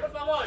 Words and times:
por 0.00 0.10
favor. 0.10 0.46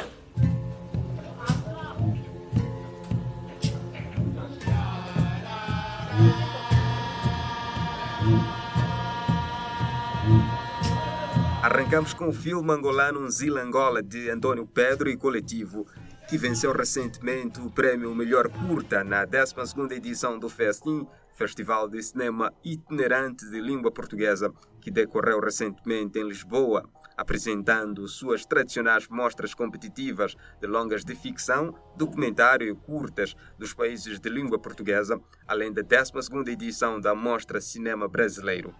Arrancamos 11.62 12.12
com 12.12 12.28
o 12.28 12.32
filme 12.32 12.72
angolano 12.72 13.30
Zila 13.30 13.62
Angola 13.62 14.02
de 14.02 14.28
Antônio 14.28 14.66
Pedro 14.66 15.08
e 15.08 15.16
Coletivo, 15.16 15.86
que 16.28 16.36
venceu 16.36 16.72
recentemente 16.72 17.60
o 17.60 17.70
prémio 17.70 18.14
Melhor 18.14 18.48
Curta 18.48 19.04
na 19.04 19.24
12ª 19.24 19.92
edição 19.92 20.38
do 20.38 20.48
Festim, 20.48 21.06
Festival 21.34 21.88
de 21.88 22.02
Cinema 22.02 22.52
Itinerante 22.64 23.48
de 23.48 23.60
Língua 23.60 23.92
Portuguesa, 23.92 24.52
que 24.80 24.90
decorreu 24.90 25.40
recentemente 25.40 26.18
em 26.18 26.28
Lisboa, 26.28 26.84
apresentando 27.22 28.06
suas 28.08 28.44
tradicionais 28.44 29.06
mostras 29.08 29.54
competitivas 29.54 30.36
de 30.60 30.66
longas 30.66 31.04
de 31.04 31.14
ficção, 31.14 31.72
documentário 31.96 32.68
e 32.68 32.74
curtas 32.74 33.36
dos 33.56 33.72
países 33.72 34.18
de 34.18 34.28
língua 34.28 34.58
portuguesa, 34.58 35.20
além 35.46 35.72
da 35.72 35.82
12ª 35.82 36.48
edição 36.48 37.00
da 37.00 37.14
Mostra 37.14 37.60
Cinema 37.60 38.08
Brasileiro. 38.08 38.74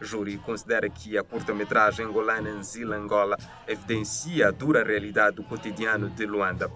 Júri 0.00 0.38
considera 0.38 0.88
que 0.88 1.18
a 1.18 1.24
curta-metragem 1.24 2.06
angolana 2.06 2.50
Nzila 2.52 2.96
Angola 2.96 3.36
evidencia 3.66 4.46
a 4.46 4.50
dura 4.52 4.84
realidade 4.84 5.36
do 5.36 5.42
cotidiano 5.42 6.08
de 6.08 6.24
Luanda. 6.24 6.70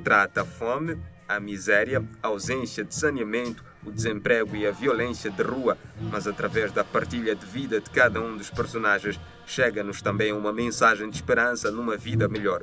Retrata 0.00 0.40
a 0.40 0.44
fome, 0.46 0.98
a 1.28 1.38
miséria, 1.38 2.02
a 2.22 2.28
ausência 2.28 2.82
de 2.82 2.94
saneamento, 2.94 3.62
o 3.84 3.92
desemprego 3.92 4.56
e 4.56 4.66
a 4.66 4.70
violência 4.70 5.30
de 5.30 5.42
rua, 5.42 5.76
mas 6.10 6.26
através 6.26 6.72
da 6.72 6.82
partilha 6.82 7.34
de 7.36 7.44
vida 7.44 7.78
de 7.80 7.90
cada 7.90 8.18
um 8.18 8.34
dos 8.34 8.48
personagens, 8.48 9.20
chega-nos 9.46 10.00
também 10.00 10.32
uma 10.32 10.54
mensagem 10.54 11.10
de 11.10 11.16
esperança 11.16 11.70
numa 11.70 11.98
vida 11.98 12.26
melhor. 12.28 12.62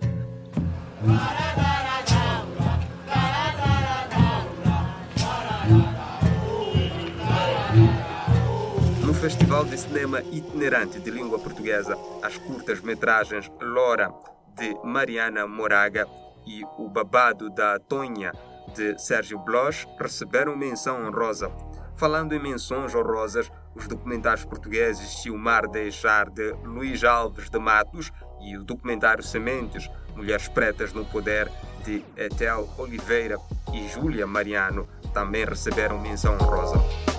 No 9.05 9.13
Festival 9.13 9.63
de 9.63 9.77
Cinema 9.77 10.23
Itinerante 10.31 10.99
de 10.99 11.11
Língua 11.11 11.37
Portuguesa, 11.37 11.95
as 12.23 12.35
curtas-metragens 12.37 13.49
Lora, 13.61 14.11
de 14.57 14.75
Mariana 14.83 15.45
Moraga, 15.45 16.07
e 16.47 16.63
O 16.77 16.87
Babado 16.87 17.49
da 17.49 17.77
Tonha, 17.77 18.31
de 18.73 18.97
Sérgio 18.97 19.37
Bloch, 19.39 19.85
receberam 19.99 20.55
menção 20.55 21.05
honrosa. 21.05 21.51
Falando 21.95 22.33
em 22.33 22.39
menções 22.39 22.95
honrosas, 22.95 23.51
os 23.75 23.87
documentários 23.87 24.45
portugueses 24.45 25.21
Silmar 25.21 25.67
Deixar, 25.67 26.29
de 26.29 26.51
Luís 26.63 27.03
Alves 27.03 27.49
de 27.49 27.59
Matos, 27.59 28.11
e 28.39 28.57
o 28.57 28.63
documentário 28.63 29.23
Sementes, 29.23 29.89
Mulheres 30.15 30.47
Pretas 30.47 30.93
no 30.93 31.05
Poder, 31.05 31.51
de 31.83 32.03
Etel 32.15 32.69
Oliveira 32.77 33.37
e 33.73 33.87
Júlia 33.89 34.25
Mariano, 34.25 34.87
também 35.13 35.45
receberam 35.45 35.99
menção 35.99 36.35
honrosa. 36.35 37.16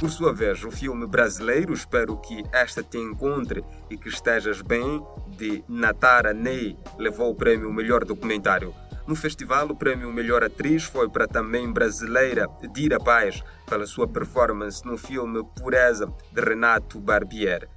Por 0.00 0.10
sua 0.10 0.32
vez, 0.32 0.62
o 0.62 0.70
filme 0.70 1.08
brasileiro, 1.08 1.74
espero 1.74 2.16
que 2.18 2.44
esta 2.52 2.84
te 2.84 2.98
encontre 2.98 3.64
e 3.90 3.96
que 3.96 4.08
estejas 4.08 4.62
bem, 4.62 5.04
de 5.36 5.64
Natara 5.68 6.32
Ney, 6.32 6.78
levou 6.96 7.32
o 7.32 7.34
prêmio 7.34 7.72
Melhor 7.72 8.04
Documentário. 8.04 8.72
No 9.08 9.16
festival, 9.16 9.66
o 9.66 9.74
prêmio 9.74 10.12
Melhor 10.12 10.44
Atriz 10.44 10.84
foi 10.84 11.08
para 11.08 11.26
também 11.26 11.72
brasileira 11.72 12.46
Dira 12.72 13.00
Paz, 13.00 13.42
pela 13.68 13.86
sua 13.86 14.06
performance 14.06 14.86
no 14.86 14.96
filme 14.96 15.42
Pureza, 15.56 16.06
de 16.30 16.40
Renato 16.40 17.00
Barbier. 17.00 17.68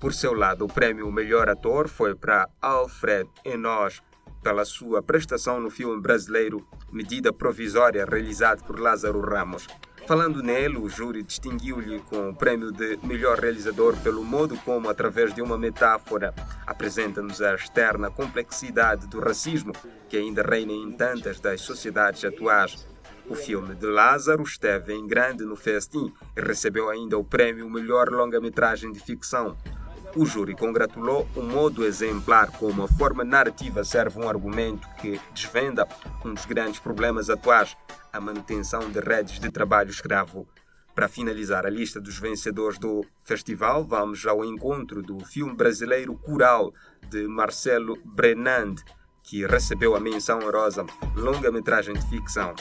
Por 0.00 0.12
seu 0.12 0.34
lado, 0.34 0.64
o 0.64 0.68
prêmio 0.68 1.10
Melhor 1.12 1.48
Ator 1.48 1.86
foi 1.86 2.16
para 2.16 2.48
Alfred 2.60 3.30
Enos, 3.44 4.02
pela 4.42 4.64
sua 4.64 5.00
prestação 5.00 5.60
no 5.60 5.70
filme 5.70 6.02
brasileiro 6.02 6.66
Medida 6.92 7.32
Provisória, 7.32 8.04
realizado 8.04 8.64
por 8.64 8.80
Lázaro 8.80 9.20
Ramos. 9.20 9.68
Falando 10.06 10.42
nele, 10.42 10.76
o 10.76 10.86
júri 10.86 11.22
distinguiu-lhe 11.22 11.98
com 12.00 12.28
o 12.28 12.34
prêmio 12.34 12.70
de 12.70 12.98
melhor 13.02 13.38
realizador 13.38 13.96
pelo 14.02 14.22
modo 14.22 14.54
como, 14.58 14.90
através 14.90 15.32
de 15.32 15.40
uma 15.40 15.56
metáfora, 15.56 16.34
apresenta-nos 16.66 17.40
a 17.40 17.54
externa 17.54 18.10
complexidade 18.10 19.06
do 19.06 19.18
racismo 19.18 19.72
que 20.06 20.18
ainda 20.18 20.42
reina 20.42 20.72
em 20.72 20.92
tantas 20.92 21.40
das 21.40 21.62
sociedades 21.62 22.22
atuais. 22.22 22.86
O 23.30 23.34
filme 23.34 23.74
de 23.74 23.86
Lázaro 23.86 24.42
esteve 24.42 24.92
em 24.92 25.06
grande 25.06 25.44
no 25.44 25.56
festim 25.56 26.12
e 26.36 26.40
recebeu 26.42 26.90
ainda 26.90 27.16
o 27.16 27.24
prêmio 27.24 27.70
Melhor 27.70 28.10
Longa-Metragem 28.10 28.92
de 28.92 29.00
Ficção. 29.00 29.56
O 30.16 30.24
júri 30.24 30.54
congratulou 30.54 31.26
o 31.34 31.42
modo 31.42 31.84
exemplar 31.84 32.52
como 32.52 32.84
a 32.84 32.88
forma 32.88 33.24
narrativa 33.24 33.82
serve 33.82 34.20
um 34.20 34.28
argumento 34.28 34.86
que 35.00 35.20
desvenda 35.34 35.88
um 36.24 36.32
dos 36.32 36.46
grandes 36.46 36.78
problemas 36.78 37.28
atuais, 37.28 37.76
a 38.12 38.20
manutenção 38.20 38.88
de 38.92 39.00
redes 39.00 39.40
de 39.40 39.50
trabalho 39.50 39.90
escravo. 39.90 40.46
Para 40.94 41.08
finalizar 41.08 41.66
a 41.66 41.70
lista 41.70 42.00
dos 42.00 42.16
vencedores 42.16 42.78
do 42.78 43.04
festival, 43.24 43.84
vamos 43.84 44.24
ao 44.24 44.44
encontro 44.44 45.02
do 45.02 45.18
filme 45.24 45.52
brasileiro 45.52 46.14
Cural, 46.14 46.72
de 47.08 47.26
Marcelo 47.26 47.98
Brenand, 48.04 48.76
que 49.20 49.44
recebeu 49.44 49.96
a 49.96 50.00
menção 50.00 50.38
honrosa 50.38 50.86
longa-metragem 51.16 51.92
de 51.92 52.08
ficção. 52.08 52.54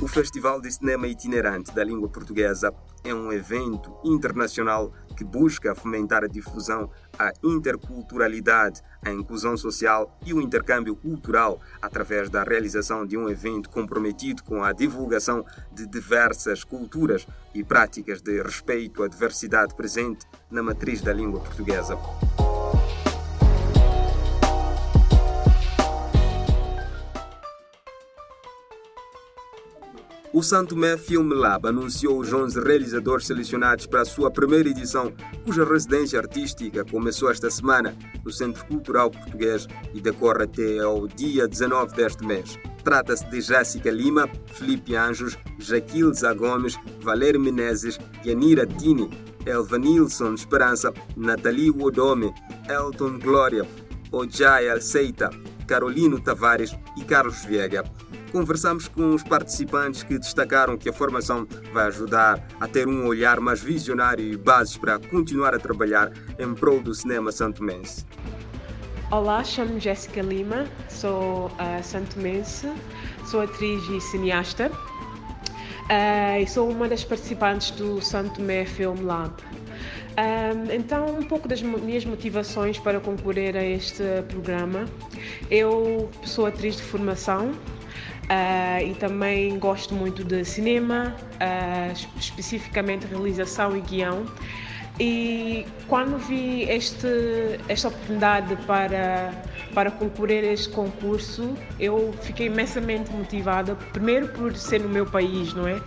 O 0.00 0.06
Festival 0.06 0.60
de 0.60 0.70
Cinema 0.70 1.08
Itinerante 1.08 1.74
da 1.74 1.82
Língua 1.82 2.08
Portuguesa 2.08 2.72
é 3.02 3.12
um 3.12 3.32
evento 3.32 3.92
internacional 4.04 4.92
que 5.16 5.24
busca 5.24 5.74
fomentar 5.74 6.22
a 6.22 6.28
difusão, 6.28 6.88
a 7.18 7.32
interculturalidade, 7.42 8.80
a 9.04 9.10
inclusão 9.10 9.56
social 9.56 10.16
e 10.24 10.32
o 10.32 10.40
intercâmbio 10.40 10.94
cultural 10.94 11.60
através 11.82 12.30
da 12.30 12.44
realização 12.44 13.04
de 13.04 13.16
um 13.16 13.28
evento 13.28 13.68
comprometido 13.70 14.44
com 14.44 14.62
a 14.62 14.72
divulgação 14.72 15.44
de 15.72 15.84
diversas 15.84 16.62
culturas 16.62 17.26
e 17.52 17.64
práticas 17.64 18.22
de 18.22 18.40
respeito 18.40 19.02
à 19.02 19.08
diversidade 19.08 19.74
presente 19.74 20.24
na 20.48 20.62
matriz 20.62 21.00
da 21.00 21.12
língua 21.12 21.40
portuguesa. 21.40 21.98
O 30.38 30.42
Santo 30.44 30.76
Mé 30.76 30.96
Film 30.96 31.32
Lab 31.32 31.66
anunciou 31.66 32.20
os 32.20 32.32
11 32.32 32.60
realizadores 32.60 33.26
selecionados 33.26 33.86
para 33.86 34.02
a 34.02 34.04
sua 34.04 34.30
primeira 34.30 34.68
edição, 34.68 35.12
cuja 35.44 35.64
residência 35.64 36.16
artística 36.16 36.84
começou 36.84 37.28
esta 37.28 37.50
semana 37.50 37.92
no 38.24 38.30
Centro 38.30 38.64
Cultural 38.66 39.10
Português 39.10 39.66
e 39.92 40.00
decorre 40.00 40.44
até 40.44 40.78
ao 40.78 41.08
dia 41.08 41.48
19 41.48 41.92
deste 41.96 42.24
mês. 42.24 42.56
Trata-se 42.84 43.28
de 43.28 43.40
Jéssica 43.40 43.90
Lima, 43.90 44.30
Felipe 44.52 44.94
Anjos, 44.94 45.36
Jaquil 45.58 46.14
Zá 46.14 46.32
Gomes, 46.34 46.78
Valério 47.00 47.40
Menezes, 47.40 47.98
Yanira 48.24 48.64
Tini, 48.64 49.10
Elvanilson 49.44 50.34
Esperança, 50.34 50.94
Nathalie 51.16 51.72
Wodome, 51.72 52.32
Elton 52.68 53.18
Glória, 53.18 53.66
Ojai 54.12 54.68
Alceita, 54.68 55.30
Carolino 55.66 56.20
Tavares 56.20 56.78
e 56.96 57.02
Carlos 57.02 57.44
Viega. 57.44 57.82
Conversamos 58.30 58.88
com 58.88 59.14
os 59.14 59.22
participantes 59.22 60.02
que 60.02 60.18
destacaram 60.18 60.76
que 60.76 60.88
a 60.88 60.92
formação 60.92 61.46
vai 61.72 61.86
ajudar 61.86 62.46
a 62.60 62.68
ter 62.68 62.86
um 62.86 63.06
olhar 63.06 63.40
mais 63.40 63.60
visionário 63.60 64.24
e 64.24 64.36
bases 64.36 64.76
para 64.76 64.98
continuar 64.98 65.54
a 65.54 65.58
trabalhar 65.58 66.12
em 66.38 66.54
prol 66.54 66.80
do 66.80 66.94
cinema 66.94 67.32
santomense. 67.32 68.04
Olá, 69.10 69.42
chamo-me 69.42 69.80
Jéssica 69.80 70.20
Lima, 70.20 70.66
sou 70.90 71.46
uh, 71.46 71.82
santomense, 71.82 72.70
sou 73.24 73.40
atriz 73.40 73.82
e 73.88 73.98
cineasta 73.98 74.70
uh, 74.70 76.42
e 76.42 76.46
sou 76.46 76.70
uma 76.70 76.86
das 76.86 77.04
participantes 77.04 77.70
do 77.70 78.02
Santo 78.02 78.34
Tomé 78.34 78.66
Film 78.66 79.06
Lab. 79.06 79.32
Um, 80.18 80.74
então, 80.74 81.06
um 81.06 81.22
pouco 81.22 81.48
das 81.48 81.62
minhas 81.62 82.04
motivações 82.04 82.78
para 82.78 83.00
concorrer 83.00 83.56
a 83.56 83.64
este 83.64 84.02
programa. 84.28 84.84
Eu 85.50 86.10
sou 86.24 86.44
atriz 86.44 86.76
de 86.76 86.82
formação, 86.82 87.52
Uh, 88.28 88.86
e 88.86 88.94
também 88.94 89.58
gosto 89.58 89.94
muito 89.94 90.22
de 90.22 90.44
cinema, 90.44 91.16
uh, 91.34 92.18
especificamente 92.18 93.06
realização 93.06 93.74
e 93.74 93.80
guião. 93.80 94.26
E 95.00 95.64
quando 95.86 96.18
vi 96.18 96.64
este, 96.64 97.06
esta 97.68 97.88
oportunidade 97.88 98.56
para, 98.66 99.32
para 99.72 99.90
concorrer 99.92 100.44
a 100.44 100.52
este 100.52 100.68
concurso, 100.70 101.56
eu 101.78 102.12
fiquei 102.20 102.48
imensamente 102.48 103.10
motivada. 103.12 103.76
Primeiro, 103.92 104.28
por 104.28 104.54
ser 104.56 104.80
no 104.80 104.88
meu 104.88 105.06
país, 105.06 105.54
não 105.54 105.68
é? 105.68 105.80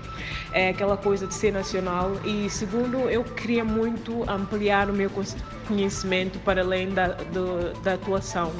É 0.53 0.69
aquela 0.69 0.95
coisa 0.95 1.27
de 1.27 1.33
ser 1.33 1.51
nacional. 1.51 2.13
E 2.25 2.49
segundo, 2.49 3.09
eu 3.09 3.23
queria 3.23 3.65
muito 3.65 4.27
ampliar 4.29 4.89
o 4.89 4.93
meu 4.93 5.11
conhecimento 5.67 6.39
para 6.39 6.61
além 6.61 6.89
da, 6.89 7.07
do, 7.07 7.73
da 7.83 7.95
atuação. 7.95 8.51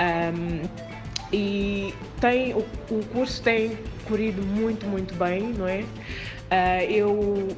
Um, 0.00 0.95
e 1.32 1.94
tem, 2.20 2.54
o, 2.54 2.64
o, 2.90 3.04
curso 3.12 3.42
tem 3.42 3.78
corrido 4.06 4.42
muito, 4.42 4.86
muito 4.86 5.14
bem, 5.14 5.52
não 5.52 5.66
é? 5.66 5.80
Uh, 5.80 6.90
eu, 6.90 7.48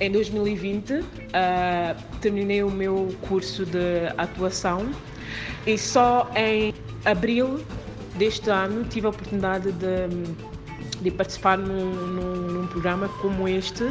em 0.00 0.10
2020, 0.10 0.94
uh, 0.94 1.04
terminei 2.20 2.62
o 2.62 2.70
meu 2.70 3.14
curso 3.28 3.64
de 3.64 4.08
atuação 4.18 4.90
e 5.66 5.78
só 5.78 6.30
em 6.34 6.74
abril 7.04 7.64
deste 8.16 8.50
ano 8.50 8.84
tive 8.84 9.06
a 9.06 9.10
oportunidade 9.10 9.70
de 9.72 10.08
de 11.02 11.10
participar 11.10 11.58
num, 11.58 11.90
num, 11.90 12.36
num, 12.52 12.66
programa 12.68 13.08
como 13.20 13.48
este 13.48 13.84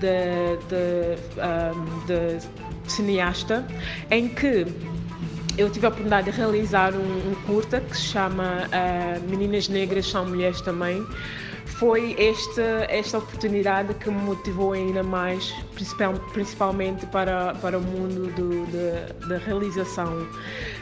de, 0.00 0.56
de, 0.68 1.18
um, 1.38 2.06
de 2.06 2.90
cineasta, 2.90 3.66
em 4.10 4.28
que 4.28 4.66
eu 5.58 5.68
tive 5.68 5.86
a 5.86 5.88
oportunidade 5.88 6.30
de 6.30 6.36
realizar 6.36 6.94
um, 6.94 7.30
um 7.30 7.34
curta 7.44 7.80
que 7.80 7.96
se 7.96 8.04
chama 8.04 8.68
uh, 8.68 9.28
Meninas 9.28 9.68
Negras 9.68 10.06
São 10.06 10.24
Mulheres 10.24 10.60
Também. 10.60 11.04
Foi 11.64 12.16
esta, 12.18 12.86
esta 12.88 13.18
oportunidade 13.18 13.92
que 13.94 14.08
me 14.08 14.20
motivou 14.20 14.72
ainda 14.72 15.02
mais, 15.02 15.52
principal, 15.74 16.14
principalmente 16.32 17.06
para, 17.06 17.54
para 17.54 17.78
o 17.78 17.82
mundo 17.82 18.32
da 19.28 19.36
realização. 19.38 20.22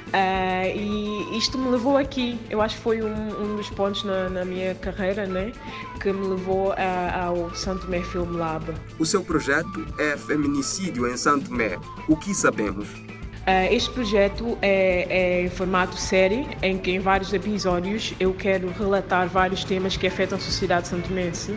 Uh, 0.09 0.75
e 0.75 1.37
isto 1.37 1.59
me 1.59 1.71
levou 1.71 1.97
aqui, 1.97 2.39
eu 2.49 2.63
acho 2.63 2.77
que 2.77 2.83
foi 2.83 3.03
um, 3.03 3.43
um 3.43 3.57
dos 3.57 3.69
pontos 3.71 4.05
na, 4.05 4.29
na, 4.29 4.45
minha 4.45 4.75
carreira 4.75 5.27
né, 5.27 5.53
que 6.01 6.13
me 6.13 6.29
levou 6.29 6.73
a, 6.73 7.25
ao 7.25 7.55
Santo 7.55 7.87
Tomé 7.87 8.03
Film 8.03 8.37
Lab. 8.37 8.65
O 8.99 9.05
seu 9.05 9.23
projeto 9.25 9.87
é 9.99 10.17
Feminicídio 10.17 11.07
em 11.09 11.17
Santo 11.17 11.49
Tomé. 11.49 11.79
O 12.09 12.17
que 12.17 12.35
sabemos? 12.35 12.89
Uh, 13.47 13.73
este 13.73 13.89
projeto 13.91 14.59
é, 14.61 15.07
é, 15.09 15.43
em 15.43 15.49
formato 15.49 15.97
série, 15.97 16.49
em 16.63 16.77
que 16.77 16.91
em 16.91 16.99
vários 16.99 17.33
episódios 17.33 18.13
eu 18.19 18.35
quero 18.35 18.69
relatar 18.73 19.29
vários 19.29 19.63
temas 19.63 19.97
que 19.97 20.05
afetam 20.05 20.37
a 20.37 20.41
sociedade 20.41 20.89
santomense. 20.89 21.57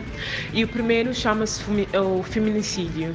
E 0.52 0.62
o 0.62 0.68
primeiro 0.68 1.12
chama-se 1.12 1.60
o 1.92 2.22
feminicídio 2.22 3.12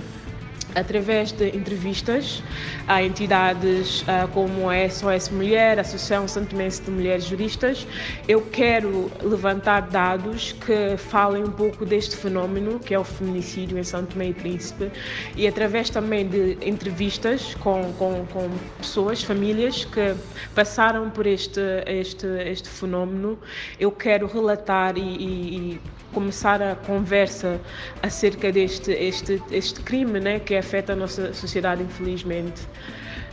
através 0.75 1.31
de 1.31 1.56
entrevistas 1.56 2.44
a 2.88 3.01
entidades 3.01 4.01
uh, 4.01 4.27
como 4.33 4.69
a 4.69 4.89
SOS 4.89 5.30
Mulher, 5.30 5.77
a 5.77 5.81
Associação 5.81 6.27
Santomense 6.27 6.81
de 6.83 6.92
Mulheres 6.92 7.25
Juristas, 7.25 7.88
eu 8.27 8.42
quero 8.42 9.10
levantar 9.24 9.81
dados 9.83 10.51
que 10.51 10.98
falem 10.98 11.44
um 11.44 11.51
pouco 11.51 11.86
deste 11.86 12.16
fenómeno, 12.16 12.80
que 12.80 12.94
é 12.94 13.00
o 13.00 13.04
feminicídio 13.04 13.77
em 13.77 13.83
Santo 13.83 14.13
Tomé 14.13 14.27
e 14.30 14.33
Príncipe, 14.33 14.92
e 15.36 15.48
através 15.48 15.89
também 15.89 16.27
de 16.27 16.57
entrevistas 16.62 17.56
com, 17.56 17.92
com, 17.94 18.25
com 18.28 18.50
pessoas, 18.78 19.24
famílias 19.24 19.86
que 19.86 20.13
passaram 20.54 21.10
por 21.10 21.25
este, 21.25 21.62
este, 21.88 22.28
este 22.45 22.69
fenómeno, 22.69 23.39
eu 23.80 23.92
quero 23.92 24.28
relatar 24.28 24.98
e, 24.98 25.01
e, 25.01 25.56
e 25.56 25.81
começar 26.13 26.62
a 26.62 26.75
conversa 26.75 27.60
acerca 28.01 28.51
deste 28.51 28.92
este, 28.92 29.42
este 29.51 29.81
crime 29.81 30.19
né, 30.19 30.39
que 30.39 30.56
afeta 30.66 30.94
a 30.94 30.96
nossa 30.96 31.34
sociedade, 31.34 31.84
infelizmente. 31.84 32.68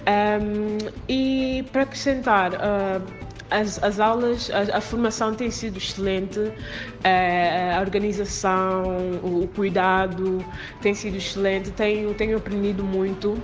Um, 0.02 0.78
e 1.08 1.64
para 1.72 1.82
acrescentar, 1.82 2.52
uh, 2.52 3.02
as, 3.50 3.82
as, 3.82 3.98
aulas, 4.00 4.50
a, 4.50 4.78
a, 4.78 4.80
formação 4.80 5.34
tem 5.34 5.50
sido 5.50 5.78
excelente, 5.78 6.38
uh, 6.38 7.76
a 7.76 7.80
organização, 7.80 8.82
o, 9.22 9.44
o, 9.44 9.48
cuidado 9.48 10.44
tem 10.80 10.94
sido 10.94 11.16
excelente, 11.16 11.70
tenho, 11.70 12.12
tenho 12.14 12.36
aprendido 12.36 12.84
muito. 12.84 13.40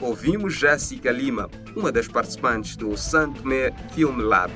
Ouvimos 0.00 0.54
Jéssica 0.54 1.10
Lima, 1.10 1.50
uma 1.76 1.90
das 1.90 2.08
participantes 2.08 2.76
do 2.76 2.96
Santo 2.96 3.46
Me 3.46 3.72
Film 3.92 4.18
Lab. 4.18 4.52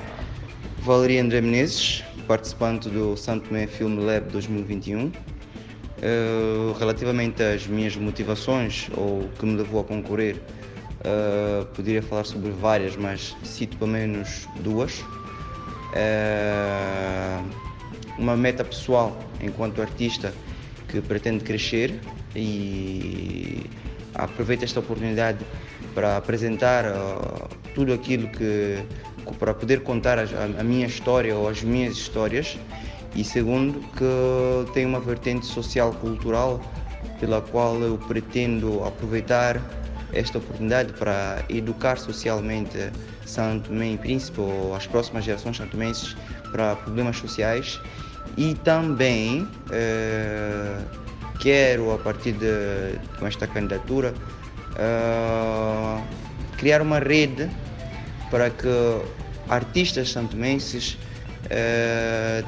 Valeria 0.79 1.21
André 1.21 1.41
Menezes, 1.41 2.03
participante 2.27 2.89
do 2.89 3.15
Santo 3.15 3.47
Tomé 3.47 3.67
Film 3.67 4.05
Lab 4.05 4.29
2021. 4.31 5.11
Eh, 6.01 6.73
relativamente 6.77 7.41
às 7.41 7.65
minhas 7.67 7.95
motivações 7.95 8.89
ou 8.97 9.29
que 9.39 9.45
me 9.45 9.55
levou 9.55 9.79
a 9.79 9.83
concorrer, 9.83 10.35
uh, 10.35 11.65
poderia 11.67 12.01
falar 12.01 12.25
sobre 12.25 12.51
várias, 12.51 12.97
mas 12.97 13.35
cito 13.43 13.77
pelo 13.77 13.91
menos 13.91 14.47
duas. 14.59 14.99
Uh, 15.95 17.45
uma 18.17 18.35
meta 18.35 18.63
pessoal 18.63 19.17
enquanto 19.41 19.81
artista 19.81 20.33
que 20.89 20.99
pretende 21.01 21.43
crescer 21.43 21.97
e 22.35 23.65
aproveito 24.13 24.63
esta 24.63 24.79
oportunidade 24.81 25.45
para 25.93 26.17
apresentar 26.17 26.85
tudo 27.73 27.93
aquilo 27.93 28.27
que 28.29 28.83
para 29.39 29.53
poder 29.53 29.81
contar 29.81 30.19
a, 30.19 30.23
a 30.59 30.63
minha 30.63 30.85
história 30.85 31.35
ou 31.35 31.47
as 31.49 31.61
minhas 31.61 31.93
histórias 31.93 32.57
e 33.15 33.23
segundo 33.23 33.79
que 33.95 34.71
tem 34.73 34.85
uma 34.85 34.99
vertente 34.99 35.45
social 35.45 35.93
cultural 35.93 36.61
pela 37.19 37.41
qual 37.41 37.79
eu 37.79 37.97
pretendo 37.97 38.83
aproveitar 38.83 39.61
esta 40.13 40.37
oportunidade 40.37 40.93
para 40.93 41.43
educar 41.49 41.97
socialmente 41.97 42.91
Santo 43.25 43.69
Tomé 43.69 43.93
e 43.93 43.97
Príncipe 43.97 44.39
ou 44.39 44.75
as 44.75 44.85
próximas 44.85 45.23
gerações 45.23 45.57
santomenses 45.57 46.15
para 46.51 46.75
problemas 46.75 47.17
sociais. 47.17 47.79
E 48.37 48.53
também 48.55 49.47
eh, 49.71 50.77
quero 51.39 51.93
a 51.93 51.97
partir 51.97 52.33
de 52.33 52.97
com 53.17 53.27
esta 53.27 53.47
candidatura 53.47 54.13
eh, 54.77 56.01
criar 56.57 56.81
uma 56.81 56.99
rede 56.99 57.49
para 58.29 58.49
que 58.49 58.67
artistas 59.47 60.11
santomenses 60.11 60.97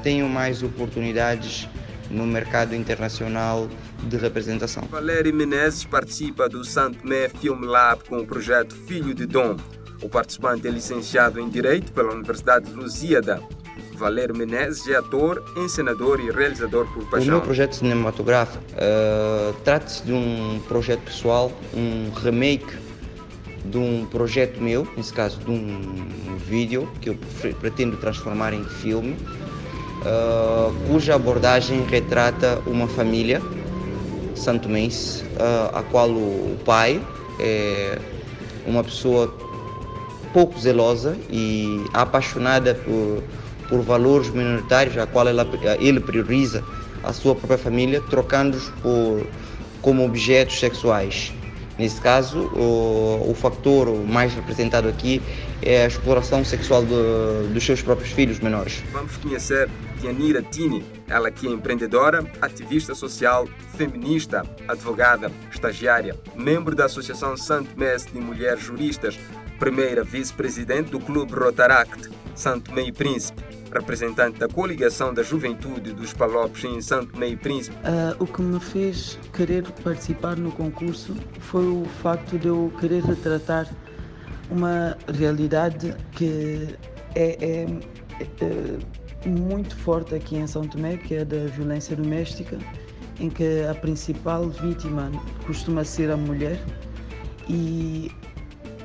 tenham 0.04 0.28
mais 0.28 0.64
oportunidades 0.64 1.68
no 2.10 2.26
mercado 2.26 2.76
internacional 2.76 3.68
de 4.04 4.18
representação. 4.18 4.84
Valério 4.90 5.34
Menezes 5.34 5.84
participa 5.84 6.48
do 6.48 6.64
Santo 6.64 7.00
Tomé 7.00 7.30
Film 7.30 7.64
Lab 7.66 8.04
com 8.06 8.20
o 8.20 8.26
projeto 8.26 8.76
Filho 8.76 9.14
de 9.14 9.26
Dom. 9.26 9.58
O 10.02 10.08
participante 10.08 10.68
é 10.68 10.72
licenciado 10.72 11.40
em 11.40 11.50
Direito 11.50 11.92
pela 11.92 12.14
Universidade 12.14 12.70
de 12.70 12.74
Lusíada. 12.74 13.42
Valério 13.96 14.36
Menezes 14.36 14.88
é 14.88 14.96
ator, 14.96 15.44
encenador 15.58 16.20
e 16.20 16.30
realizador 16.30 16.86
por 16.94 17.04
paixão. 17.10 17.28
O 17.28 17.32
meu 17.32 17.42
projeto 17.42 17.78
cinematográfico 17.78 18.64
uh, 18.74 19.54
trata-se 19.64 20.04
de 20.04 20.14
um 20.14 20.62
projeto 20.68 21.02
pessoal, 21.02 21.52
um 21.74 22.12
remake 22.12 22.78
de 23.70 23.78
um 23.78 24.06
projeto 24.06 24.62
meu, 24.62 24.88
nesse 24.96 25.14
caso 25.14 25.40
de 25.40 25.50
um 25.50 26.38
vídeo 26.38 26.90
que 27.02 27.10
eu 27.10 27.18
pretendo 27.60 27.98
transformar 27.98 28.54
em 28.54 28.64
filme, 28.64 29.16
uh, 30.02 30.74
cuja 30.88 31.16
abordagem 31.16 31.84
retrata 31.86 32.62
uma 32.66 32.88
família 32.88 33.42
santomense, 34.36 35.24
uh, 35.24 35.78
a 35.78 35.84
qual 35.84 36.10
o 36.10 36.58
pai 36.64 37.02
é 37.40 38.00
uma 38.66 38.84
pessoa 38.84 39.34
pouco 40.34 40.60
zelosa 40.60 41.18
e 41.30 41.86
apaixonada 41.94 42.76
por, 42.76 43.24
por 43.70 43.82
valores 43.82 44.30
minoritários, 44.30 44.98
a 44.98 45.08
qual 45.08 45.28
ela, 45.28 45.48
ele 45.80 46.00
prioriza 46.00 46.64
a 47.04 47.14
sua 47.14 47.34
própria 47.34 47.58
família, 47.58 48.02
trocando-os 48.10 48.70
por 48.82 49.26
como 49.82 50.06
objetos 50.06 50.60
sexuais. 50.60 51.32
Nesse 51.78 52.02
caso, 52.02 52.40
o, 52.56 53.30
o 53.30 53.36
fator 53.36 53.88
mais 54.06 54.34
representado 54.34 54.88
aqui 54.88 55.22
é 55.62 55.84
a 55.84 55.88
exploração 55.88 56.44
sexual 56.44 56.84
do, 56.84 57.54
dos 57.54 57.64
seus 57.64 57.82
próprios 57.82 58.12
filhos 58.12 58.40
menores. 58.40 58.84
Vamos 58.92 59.16
conhecer 59.18 59.70
Tianira 60.00 60.42
Tini, 60.42 60.84
ela 61.08 61.30
que 61.30 61.48
é 61.48 61.52
empreendedora, 61.52 62.26
ativista 62.42 62.96
social, 62.96 63.48
feminista, 63.76 64.44
advogada, 64.68 65.32
estagiária, 65.52 66.16
membro 66.36 66.76
da 66.76 66.86
Associação 66.86 67.38
Santo 67.38 67.78
Mestre 67.78 68.14
de 68.14 68.20
Mulheres 68.20 68.64
Juristas, 68.64 69.20
primeira 69.60 70.04
vice-presidente 70.04 70.92
do 70.92 71.00
Clube 71.00 71.34
Rotaract, 71.34 72.10
Santo 72.36 72.72
Meio 72.72 72.94
Príncipe 72.94 73.47
representante 73.72 74.40
da 74.40 74.48
coligação 74.48 75.14
da 75.14 75.24
juventude 75.24 75.94
dos 75.94 76.14
Palopes 76.14 76.64
em 76.64 76.82
Santo 76.82 77.18
Meio 77.18 77.38
Príncipe. 77.38 77.76
Uh, 77.78 78.24
o 78.24 78.28
que 78.28 78.42
me 78.42 78.60
fez 78.60 79.20
querer 79.34 79.64
participar 79.84 80.38
no 80.38 80.52
concurso 80.52 81.16
foi 81.40 81.66
o 81.66 81.86
facto 82.02 82.38
de 82.38 82.48
eu 82.48 82.72
querer 82.80 83.04
retratar 83.04 83.68
uma 84.50 84.98
realidade 85.14 85.96
que 86.14 86.76
é, 87.16 87.38
é, 87.42 87.68
é 88.42 89.28
muito 89.28 89.76
forte 89.76 90.16
aqui 90.16 90.38
em 90.38 90.48
São 90.48 90.68
Tomé, 90.68 90.98
que 90.98 91.16
é 91.16 91.26
da 91.26 91.46
violência 91.48 91.96
doméstica, 91.96 92.58
em 93.20 93.30
que 93.30 93.64
a 93.70 93.76
principal 93.76 94.50
vítima 94.50 95.12
costuma 95.46 95.84
ser 95.84 96.12
a 96.12 96.18
mulher 96.18 96.60
e 97.50 98.12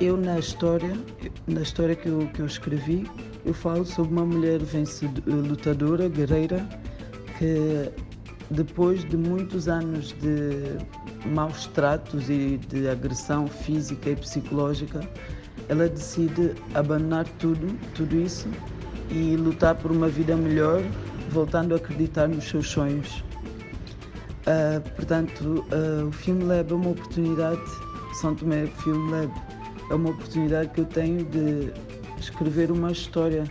eu 0.01 0.17
na 0.17 0.39
história, 0.39 0.97
na 1.47 1.61
história 1.61 1.95
que 1.95 2.07
eu, 2.07 2.27
que 2.33 2.41
eu 2.41 2.45
escrevi, 2.45 3.09
eu 3.45 3.53
falo 3.53 3.85
sobre 3.85 4.13
uma 4.13 4.25
mulher 4.25 4.59
lutadora, 5.27 6.07
guerreira, 6.07 6.67
que 7.37 7.91
depois 8.51 9.03
de 9.05 9.17
muitos 9.17 9.67
anos 9.67 10.13
de 10.21 10.77
maus 11.27 11.67
tratos 11.67 12.29
e 12.29 12.57
de 12.69 12.87
agressão 12.87 13.47
física 13.47 14.11
e 14.11 14.15
psicológica, 14.15 15.01
ela 15.69 15.87
decide 15.87 16.53
abandonar 16.73 17.27
tudo, 17.39 17.77
tudo 17.95 18.15
isso 18.15 18.47
e 19.09 19.35
lutar 19.35 19.75
por 19.75 19.91
uma 19.91 20.07
vida 20.07 20.35
melhor, 20.35 20.81
voltando 21.29 21.73
a 21.73 21.77
acreditar 21.77 22.27
nos 22.27 22.45
seus 22.45 22.67
sonhos. 22.67 23.23
Uh, 24.45 24.81
portanto, 24.95 25.65
uh, 25.71 26.07
o 26.07 26.11
Film 26.11 26.45
Lab 26.47 26.71
é 26.71 26.75
uma 26.75 26.89
oportunidade, 26.89 27.61
São 28.19 28.35
Tomé 28.35 28.67
Film 28.67 29.09
Lab 29.09 29.31
é 29.89 29.95
uma 29.95 30.09
oportunidade 30.09 30.69
que 30.69 30.81
eu 30.81 30.85
tenho 30.85 31.23
de 31.25 31.71
escrever 32.23 32.71
uma 32.71 32.91
história 32.91 33.43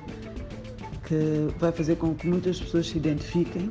que 1.05 1.49
vai 1.59 1.73
fazer 1.73 1.97
com 1.97 2.15
que 2.15 2.27
muitas 2.27 2.61
pessoas 2.61 2.89
se 2.89 2.97
identifiquem 2.97 3.71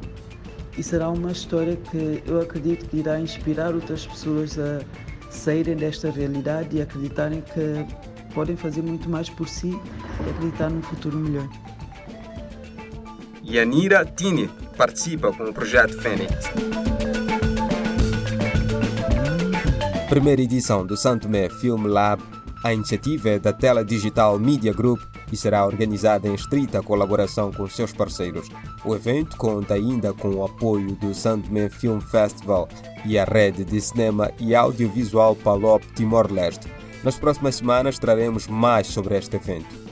e 0.77 0.84
será 0.84 1.10
uma 1.10 1.31
história 1.31 1.75
que 1.75 2.24
eu 2.25 2.39
acredito 2.41 2.88
que 2.89 2.98
irá 2.98 3.20
inspirar 3.20 3.74
outras 3.74 4.05
pessoas 4.05 4.58
a 4.58 4.81
saírem 5.29 5.75
desta 5.75 6.10
realidade 6.10 6.77
e 6.77 6.81
acreditarem 6.81 7.41
que 7.41 7.86
podem 8.34 8.55
fazer 8.55 8.81
muito 8.81 9.10
mais 9.10 9.29
por 9.29 9.48
si 9.48 9.70
e 9.70 10.29
acreditar 10.29 10.70
num 10.70 10.81
futuro 10.81 11.17
melhor. 11.17 11.50
Yanira 13.43 14.05
Tini 14.05 14.50
participa 14.77 15.31
com 15.34 15.43
o 15.43 15.53
projeto 15.53 16.00
Fênix. 16.00 16.31
Primeira 20.08 20.41
edição 20.41 20.86
do 20.86 20.96
Santo 20.96 21.27
Mé 21.27 21.50
Film 21.50 21.88
Lab, 21.88 22.22
a 22.63 22.74
iniciativa 22.74 23.30
é 23.30 23.39
da 23.39 23.51
Tela 23.51 23.84
Digital 23.84 24.38
Media 24.38 24.72
Group 24.72 25.01
e 25.32 25.38
será 25.38 25.65
organizada 25.65 26.27
em 26.27 26.36
estrita 26.36 26.82
colaboração 26.84 27.51
com 27.51 27.68
seus 27.68 27.91
parceiros. 27.91 28.48
O 28.86 28.96
evento 28.96 29.36
conta 29.38 29.74
ainda 29.74 30.13
com 30.13 30.30
o 30.30 30.46
apoio 30.46 30.96
do 30.96 31.13
Sandman 31.13 31.70
Film 31.70 32.00
Festival 32.00 32.70
e 33.06 33.18
a 33.18 33.24
rede 33.24 33.63
de 33.63 33.82
cinema 33.82 34.32
e 34.39 34.53
audiovisual 34.53 35.36
Palop 35.36 35.84
Timor-Leste. 35.96 36.68
Nas 37.03 37.18
próximas 37.18 37.56
semanas 37.56 37.98
traremos 37.98 38.48
mais 38.48 38.88
sobre 38.88 39.18
este 39.18 39.36
evento. 39.38 39.90